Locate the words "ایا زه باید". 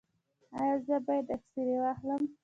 0.59-1.27